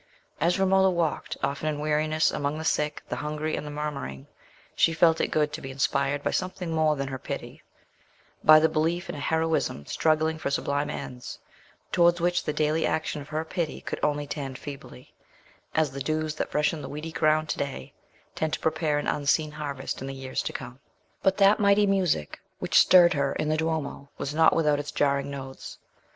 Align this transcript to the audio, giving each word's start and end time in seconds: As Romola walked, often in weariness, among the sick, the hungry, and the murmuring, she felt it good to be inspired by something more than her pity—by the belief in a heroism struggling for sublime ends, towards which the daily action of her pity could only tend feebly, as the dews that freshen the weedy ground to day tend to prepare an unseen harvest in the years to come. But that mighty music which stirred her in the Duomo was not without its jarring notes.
As 0.39 0.59
Romola 0.59 0.89
walked, 0.89 1.37
often 1.43 1.69
in 1.69 1.79
weariness, 1.79 2.31
among 2.31 2.57
the 2.57 2.65
sick, 2.65 3.03
the 3.09 3.17
hungry, 3.17 3.55
and 3.55 3.67
the 3.67 3.69
murmuring, 3.69 4.25
she 4.75 4.93
felt 4.95 5.21
it 5.21 5.27
good 5.27 5.53
to 5.53 5.61
be 5.61 5.69
inspired 5.69 6.23
by 6.23 6.31
something 6.31 6.71
more 6.71 6.95
than 6.95 7.07
her 7.09 7.19
pity—by 7.19 8.59
the 8.59 8.67
belief 8.67 9.09
in 9.09 9.15
a 9.15 9.19
heroism 9.19 9.85
struggling 9.85 10.39
for 10.39 10.49
sublime 10.49 10.89
ends, 10.89 11.37
towards 11.91 12.19
which 12.19 12.45
the 12.45 12.51
daily 12.51 12.83
action 12.83 13.21
of 13.21 13.29
her 13.29 13.45
pity 13.45 13.79
could 13.79 13.99
only 14.01 14.25
tend 14.25 14.57
feebly, 14.57 15.13
as 15.75 15.91
the 15.91 16.01
dews 16.01 16.33
that 16.33 16.49
freshen 16.49 16.81
the 16.81 16.89
weedy 16.89 17.11
ground 17.11 17.47
to 17.49 17.59
day 17.59 17.93
tend 18.33 18.53
to 18.53 18.59
prepare 18.59 18.97
an 18.97 19.05
unseen 19.05 19.51
harvest 19.51 20.01
in 20.01 20.07
the 20.07 20.15
years 20.15 20.41
to 20.41 20.51
come. 20.51 20.79
But 21.21 21.37
that 21.37 21.59
mighty 21.59 21.85
music 21.85 22.41
which 22.57 22.79
stirred 22.79 23.13
her 23.13 23.33
in 23.33 23.49
the 23.49 23.57
Duomo 23.57 24.09
was 24.17 24.33
not 24.33 24.55
without 24.55 24.79
its 24.79 24.91
jarring 24.91 25.29
notes. 25.29 25.77